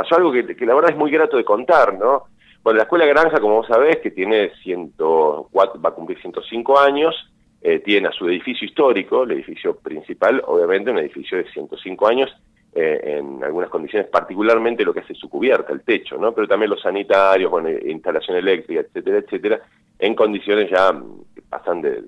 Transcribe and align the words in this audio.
pasó 0.00 0.16
algo 0.16 0.32
que, 0.32 0.56
que, 0.56 0.66
la 0.66 0.74
verdad 0.74 0.92
es 0.92 0.96
muy 0.96 1.10
grato 1.10 1.36
de 1.36 1.44
contar, 1.44 1.98
¿no? 1.98 2.24
Bueno, 2.62 2.78
la 2.78 2.84
Escuela 2.84 3.06
Granja, 3.06 3.40
como 3.40 3.56
vos 3.56 3.66
sabés, 3.66 3.98
que 3.98 4.10
tiene 4.10 4.50
104, 4.62 5.80
va 5.80 5.90
a 5.90 5.92
cumplir 5.92 6.20
105 6.20 6.78
años, 6.78 7.14
eh, 7.62 7.80
tiene 7.80 8.08
a 8.08 8.12
su 8.12 8.26
edificio 8.28 8.66
histórico, 8.66 9.24
el 9.24 9.32
edificio 9.32 9.76
principal, 9.76 10.42
obviamente 10.46 10.90
un 10.90 10.98
edificio 10.98 11.38
de 11.38 11.50
105 11.50 12.08
años, 12.08 12.30
eh, 12.74 13.18
en 13.18 13.42
algunas 13.42 13.68
condiciones, 13.68 14.08
particularmente 14.08 14.84
lo 14.84 14.94
que 14.94 15.00
hace 15.00 15.14
su 15.14 15.28
cubierta, 15.28 15.72
el 15.72 15.82
techo, 15.82 16.16
¿no? 16.16 16.32
Pero 16.32 16.46
también 16.46 16.70
los 16.70 16.80
sanitarios, 16.80 17.50
bueno, 17.50 17.68
instalación 17.68 18.36
eléctrica, 18.36 18.82
etcétera, 18.82 19.18
etcétera, 19.18 19.60
en 19.98 20.14
condiciones 20.14 20.70
ya 20.70 20.94
que 21.34 21.42
pasan 21.42 21.82
de, 21.82 22.04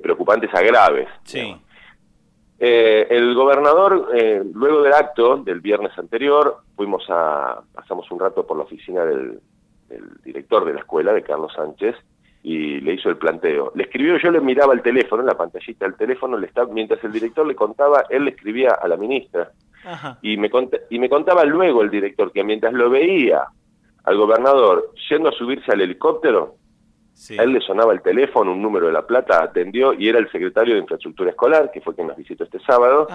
preocupantes 0.00 0.52
a 0.52 0.60
graves. 0.60 1.08
Sí. 1.24 1.56
Eh, 2.58 3.06
el 3.10 3.34
gobernador, 3.34 4.10
eh, 4.14 4.42
luego 4.52 4.82
del 4.82 4.92
acto 4.92 5.36
del 5.38 5.60
viernes 5.60 5.96
anterior, 5.98 6.58
fuimos 6.76 7.04
a, 7.08 7.60
pasamos 7.74 8.10
un 8.10 8.20
rato 8.20 8.46
por 8.46 8.56
la 8.56 8.62
oficina 8.62 9.04
del, 9.04 9.40
director 10.24 10.64
de 10.64 10.72
la 10.72 10.80
escuela, 10.80 11.12
de 11.12 11.22
Carlos 11.22 11.52
Sánchez, 11.54 11.94
y 12.42 12.80
le 12.80 12.94
hizo 12.94 13.08
el 13.08 13.16
planteo. 13.16 13.72
Le 13.74 13.84
escribió, 13.84 14.18
yo 14.18 14.30
le 14.30 14.40
miraba 14.40 14.74
el 14.74 14.82
teléfono, 14.82 15.22
en 15.22 15.28
la 15.28 15.36
pantallita 15.36 15.84
del 15.84 15.96
teléfono, 15.96 16.36
le 16.36 16.46
estaba, 16.46 16.72
mientras 16.72 17.02
el 17.04 17.12
director 17.12 17.46
le 17.46 17.54
contaba, 17.54 18.04
él 18.10 18.24
le 18.24 18.30
escribía 18.30 18.72
a 18.72 18.88
la 18.88 18.96
ministra. 18.96 19.52
Y, 20.22 20.38
me 20.38 20.50
y 20.88 20.98
me 20.98 21.10
contaba 21.10 21.44
luego 21.44 21.82
el 21.82 21.90
director 21.90 22.32
que 22.32 22.42
mientras 22.42 22.72
lo 22.72 22.88
veía 22.88 23.44
al 24.04 24.16
gobernador 24.16 24.92
yendo 25.10 25.28
a 25.28 25.32
subirse 25.32 25.72
al 25.72 25.82
helicóptero, 25.82 26.56
a 27.38 27.42
él 27.42 27.52
le 27.52 27.60
sonaba 27.60 27.92
el 27.92 28.02
teléfono, 28.02 28.52
un 28.52 28.62
número 28.62 28.86
de 28.86 28.92
La 28.92 29.06
Plata, 29.06 29.42
atendió 29.42 29.92
y 29.92 30.08
era 30.08 30.18
el 30.18 30.30
secretario 30.30 30.74
de 30.74 30.80
Infraestructura 30.80 31.30
Escolar, 31.30 31.70
que 31.72 31.80
fue 31.80 31.94
quien 31.94 32.08
nos 32.08 32.16
visitó 32.16 32.44
este 32.44 32.58
sábado, 32.60 33.06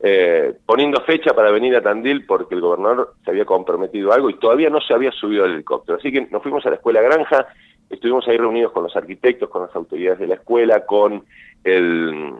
eh, 0.00 0.54
poniendo 0.66 1.00
fecha 1.02 1.32
para 1.32 1.50
venir 1.50 1.74
a 1.76 1.80
Tandil 1.82 2.26
porque 2.26 2.54
el 2.54 2.60
gobernador 2.60 3.14
se 3.24 3.30
había 3.30 3.44
comprometido 3.44 4.12
algo 4.12 4.28
y 4.28 4.34
todavía 4.34 4.68
no 4.68 4.80
se 4.80 4.92
había 4.92 5.12
subido 5.12 5.44
al 5.44 5.52
helicóptero. 5.52 5.98
Así 5.98 6.12
que 6.12 6.26
nos 6.30 6.42
fuimos 6.42 6.66
a 6.66 6.70
la 6.70 6.76
escuela 6.76 7.00
Granja, 7.00 7.46
estuvimos 7.88 8.26
ahí 8.28 8.36
reunidos 8.36 8.72
con 8.72 8.82
los 8.82 8.96
arquitectos, 8.96 9.48
con 9.48 9.62
las 9.62 9.74
autoridades 9.74 10.18
de 10.18 10.26
la 10.26 10.34
escuela, 10.34 10.84
con 10.84 11.24
el, 11.64 12.34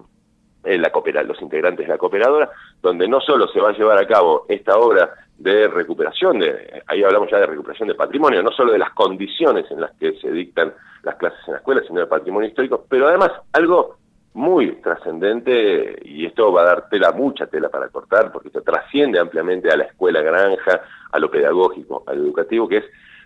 la 0.65 1.23
los 1.23 1.41
integrantes 1.41 1.87
de 1.87 1.93
la 1.93 1.99
cooperadora, 1.99 2.51
donde 2.83 3.09
no 3.09 3.21
solo 3.21 3.49
se 3.49 3.61
va 3.61 3.71
a 3.71 3.77
llevar 3.77 3.99
a 3.99 4.07
cabo 4.07 4.45
esta 4.49 4.77
obra 4.77 5.26
de 5.39 5.69
recuperación, 5.69 6.39
de, 6.39 6.83
ahí 6.87 7.03
hablamos 7.03 7.31
ya 7.31 7.39
de 7.39 7.47
recuperación 7.47 7.89
de 7.89 7.95
patrimonio, 7.95 8.43
no 8.43 8.51
solo 8.51 8.73
de 8.73 8.79
las 8.79 8.91
condiciones 8.91 9.71
en 9.71 9.81
las 9.81 9.93
que 9.97 10.15
se 10.15 10.31
dictan 10.31 10.73
las 11.03 11.17
clases 11.17 11.41
en 11.47 11.53
la 11.53 11.59
escuela, 11.59 11.83
sino 11.87 12.01
del 12.01 12.09
patrimonio 12.09 12.49
histórico, 12.49 12.85
pero 12.89 13.09
además 13.09 13.33
algo 13.53 13.99
muy 14.35 14.73
trascendente, 14.83 15.99
y 16.05 16.27
esto 16.27 16.53
va 16.53 16.63
a 16.63 16.67
dar 16.67 16.89
tela, 16.91 17.13
mucha 17.13 17.47
tela 17.47 17.71
para 17.71 17.89
cortar, 17.89 18.31
porque 18.33 18.49
esto 18.49 18.63
trasciende 18.63 19.19
ampliamente 19.19 19.71
a 19.71 19.77
la 19.77 19.85
escuela 19.85 20.21
granja, 20.21 20.83
a 21.11 21.19
lo 21.19 21.31
pedagógico, 21.31 22.05
al 22.07 22.19
educativo, 22.19 22.69
que 22.69 22.79
es 22.79 22.85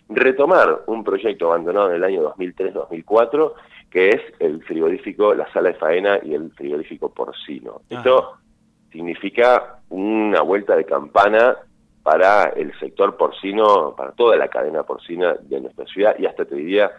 retomar 0.08 0.82
un 0.86 1.02
proyecto 1.02 1.46
abandonado 1.46 1.90
en 1.90 1.96
el 1.96 2.04
año 2.04 2.34
2003-2004, 2.36 3.52
que 3.90 4.10
es 4.10 4.22
el 4.38 4.62
frigorífico, 4.62 5.34
la 5.34 5.52
sala 5.52 5.70
de 5.70 5.74
faena 5.74 6.20
y 6.22 6.34
el 6.34 6.52
frigorífico 6.52 7.12
porcino. 7.12 7.82
Esto 7.88 8.36
significa 8.92 9.80
una 9.88 10.42
vuelta 10.42 10.76
de 10.76 10.84
campana 10.84 11.56
para 12.02 12.44
el 12.50 12.72
sector 12.78 13.16
porcino, 13.16 13.94
para 13.96 14.12
toda 14.12 14.36
la 14.36 14.48
cadena 14.48 14.82
porcina 14.82 15.34
de 15.40 15.60
nuestra 15.60 15.86
ciudad 15.86 16.16
y 16.18 16.26
hasta 16.26 16.44
te 16.44 16.54
diría 16.54 16.90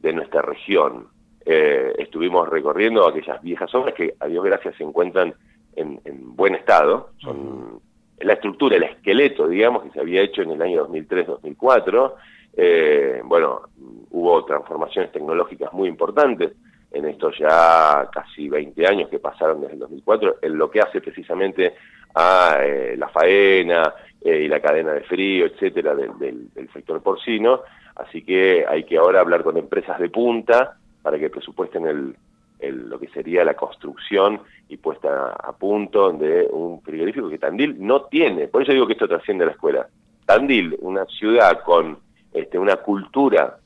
de 0.00 0.12
nuestra 0.12 0.42
región. 0.42 1.08
Eh, 1.44 1.92
estuvimos 1.98 2.48
recorriendo 2.48 3.06
aquellas 3.06 3.42
viejas 3.42 3.74
obras 3.74 3.94
que 3.94 4.14
a 4.18 4.26
Dios 4.26 4.44
gracias 4.44 4.76
se 4.76 4.84
encuentran 4.84 5.34
en, 5.76 6.00
buen 6.36 6.54
estado, 6.54 7.10
son 7.18 7.80
la 8.20 8.34
estructura, 8.34 8.76
el 8.76 8.84
esqueleto, 8.84 9.48
digamos, 9.48 9.82
que 9.82 9.90
se 9.90 10.00
había 10.00 10.22
hecho 10.22 10.42
en 10.42 10.52
el 10.52 10.62
año 10.62 10.86
2003-2004. 10.86 12.14
Eh, 12.56 13.20
bueno, 13.24 13.62
hubo 14.10 14.44
transformaciones 14.44 15.10
tecnológicas 15.10 15.72
muy 15.72 15.88
importantes 15.88 16.52
en 16.94 17.06
estos 17.06 17.36
ya 17.38 18.08
casi 18.12 18.48
20 18.48 18.86
años 18.86 19.08
que 19.08 19.18
pasaron 19.18 19.60
desde 19.60 19.74
el 19.74 19.80
2004, 19.80 20.36
en 20.42 20.56
lo 20.56 20.70
que 20.70 20.80
hace 20.80 21.00
precisamente 21.00 21.74
a 22.14 22.58
eh, 22.62 22.96
la 22.96 23.08
faena 23.08 23.92
eh, 24.20 24.42
y 24.44 24.48
la 24.48 24.60
cadena 24.60 24.92
de 24.92 25.02
frío, 25.02 25.46
etcétera, 25.46 25.94
del, 25.94 26.16
del, 26.18 26.68
sector 26.72 27.02
porcino. 27.02 27.62
Así 27.96 28.22
que 28.22 28.64
hay 28.68 28.84
que 28.84 28.96
ahora 28.96 29.20
hablar 29.20 29.42
con 29.42 29.56
empresas 29.56 29.98
de 29.98 30.08
punta 30.08 30.76
para 31.02 31.18
que 31.18 31.30
presupuesten 31.30 31.86
el, 31.86 32.16
el, 32.60 32.88
lo 32.88 32.98
que 32.98 33.08
sería 33.08 33.44
la 33.44 33.54
construcción 33.54 34.40
y 34.68 34.76
puesta 34.76 35.30
a 35.30 35.52
punto 35.52 36.12
de 36.12 36.46
un 36.50 36.80
frigorífico 36.82 37.28
que 37.28 37.38
Tandil 37.38 37.76
no 37.78 38.04
tiene. 38.04 38.46
Por 38.48 38.62
eso 38.62 38.72
digo 38.72 38.86
que 38.86 38.94
esto 38.94 39.08
trasciende 39.08 39.44
a 39.44 39.48
la 39.48 39.52
escuela. 39.52 39.88
Tandil, 40.24 40.76
una 40.80 41.04
ciudad 41.06 41.60
con 41.62 41.98
este, 42.32 42.58
una 42.58 42.76
cultura 42.76 43.58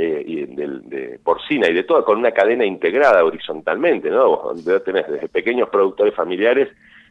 eh, 0.00 0.22
y 0.24 0.46
de, 0.46 1.18
porcina 1.24 1.68
y 1.68 1.74
de 1.74 1.82
todo, 1.82 2.04
con 2.04 2.18
una 2.18 2.30
cadena 2.30 2.64
integrada 2.64 3.24
horizontalmente, 3.24 4.08
¿no? 4.10 4.36
Donde 4.36 4.78
tenés 4.78 5.08
desde 5.08 5.28
pequeños 5.28 5.68
productores 5.70 6.14
familiares 6.14 6.68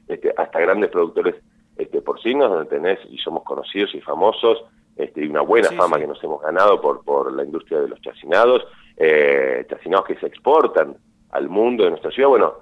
este, 0.08 0.34
hasta 0.38 0.60
grandes 0.62 0.90
productores 0.90 1.36
este, 1.76 2.02
porcinos, 2.02 2.50
donde 2.50 2.70
tenés, 2.70 3.00
y 3.10 3.18
somos 3.18 3.44
conocidos 3.44 3.94
y 3.94 4.00
famosos, 4.00 4.64
este, 4.96 5.26
y 5.26 5.28
una 5.28 5.42
buena 5.42 5.70
fama 5.74 6.00
que 6.00 6.08
nos 6.08 6.24
hemos 6.24 6.42
ganado 6.42 6.80
por, 6.80 7.04
por 7.04 7.34
la 7.34 7.44
industria 7.44 7.82
de 7.82 7.90
los 7.90 8.00
chacinados, 8.00 8.64
eh, 8.96 9.66
chacinados 9.70 10.08
que 10.08 10.16
se 10.16 10.28
exportan 10.28 10.96
al 11.32 11.50
mundo 11.50 11.84
de 11.84 11.90
nuestra 11.90 12.12
ciudad. 12.12 12.30
Bueno, 12.30 12.54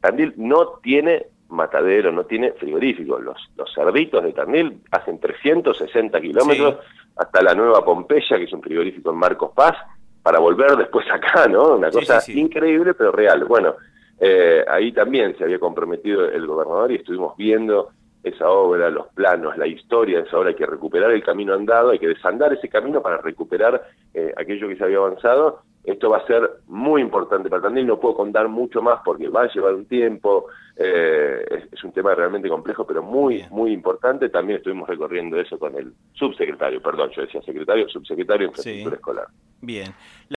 Tandil 0.00 0.32
no 0.38 0.78
tiene 0.82 1.26
matadero, 1.54 2.12
no 2.12 2.24
tiene 2.24 2.52
frigorífico. 2.52 3.18
Los, 3.18 3.38
los 3.56 3.72
cerditos 3.74 4.22
de 4.22 4.32
Tandil 4.32 4.80
hacen 4.90 5.18
360 5.18 6.20
kilómetros 6.20 6.76
hasta 7.16 7.42
la 7.42 7.54
nueva 7.54 7.84
Pompeya, 7.84 8.36
que 8.36 8.44
es 8.44 8.52
un 8.52 8.62
frigorífico 8.62 9.10
en 9.10 9.16
Marcos 9.16 9.52
Paz, 9.54 9.76
para 10.22 10.38
volver 10.38 10.76
después 10.76 11.06
acá, 11.10 11.46
¿no? 11.48 11.76
Una 11.76 11.90
cosa 11.90 12.20
increíble, 12.28 12.94
pero 12.94 13.12
real. 13.12 13.44
Bueno, 13.44 13.76
eh, 14.18 14.64
ahí 14.68 14.92
también 14.92 15.36
se 15.36 15.44
había 15.44 15.58
comprometido 15.58 16.28
el 16.28 16.46
gobernador 16.46 16.92
y 16.92 16.96
estuvimos 16.96 17.36
viendo 17.36 17.90
esa 18.22 18.48
obra, 18.48 18.88
los 18.88 19.08
planos, 19.08 19.56
la 19.58 19.66
historia 19.66 20.18
de 20.18 20.26
esa 20.26 20.38
obra, 20.38 20.48
hay 20.48 20.54
que 20.54 20.64
recuperar 20.64 21.10
el 21.10 21.22
camino 21.22 21.52
andado, 21.52 21.90
hay 21.90 21.98
que 21.98 22.08
desandar 22.08 22.52
ese 22.54 22.70
camino 22.70 23.02
para 23.02 23.18
recuperar 23.18 23.86
eh, 24.14 24.32
aquello 24.36 24.66
que 24.66 24.76
se 24.76 24.84
había 24.84 24.96
avanzado. 24.96 25.60
Esto 25.84 26.08
va 26.08 26.18
a 26.18 26.26
ser 26.26 26.50
muy 26.66 27.02
importante 27.02 27.50
para 27.50 27.62
Tandil, 27.62 27.86
no 27.86 28.00
puedo 28.00 28.14
contar 28.14 28.48
mucho 28.48 28.80
más 28.80 29.00
porque 29.04 29.28
va 29.28 29.42
a 29.42 29.52
llevar 29.52 29.74
un 29.74 29.84
tiempo, 29.84 30.46
eh, 30.76 31.44
es, 31.70 31.84
un 31.84 31.92
tema 31.92 32.14
realmente 32.14 32.48
complejo, 32.48 32.86
pero 32.86 33.02
muy, 33.02 33.44
muy 33.50 33.72
importante. 33.72 34.30
También 34.30 34.58
estuvimos 34.58 34.88
recorriendo 34.88 35.38
eso 35.38 35.58
con 35.58 35.76
el 35.76 35.92
subsecretario, 36.14 36.80
perdón, 36.80 37.10
yo 37.14 37.22
decía 37.22 37.42
secretario, 37.42 37.88
subsecretario 37.88 38.46
de 38.46 38.50
Infraestructura 38.50 38.96
Escolar. 38.96 39.26
Bien. 39.60 39.94